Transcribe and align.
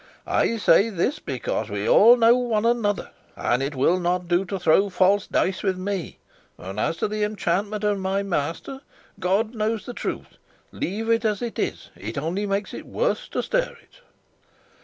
I 0.25 0.57
say 0.57 0.89
this 0.89 1.19
because 1.19 1.69
we 1.69 1.87
all 1.87 2.17
know 2.17 2.35
one 2.35 2.65
another, 2.65 3.11
and 3.35 3.61
it 3.61 3.75
will 3.75 3.99
not 3.99 4.27
do 4.27 4.45
to 4.45 4.57
throw 4.57 4.89
false 4.89 5.27
dice 5.27 5.61
with 5.61 5.77
me; 5.77 6.17
and 6.57 6.79
as 6.79 6.97
to 6.97 7.07
the 7.07 7.23
enchantment 7.23 7.83
of 7.83 7.99
my 7.99 8.23
master, 8.23 8.81
God 9.19 9.53
knows 9.53 9.85
the 9.85 9.93
truth; 9.93 10.39
leave 10.71 11.07
it 11.07 11.23
as 11.23 11.43
it 11.43 11.59
is; 11.59 11.91
it 11.95 12.17
only 12.17 12.47
makes 12.47 12.73
it 12.73 12.87
worse 12.87 13.27
to 13.29 13.43
stir 13.43 13.77
it." 13.83 13.99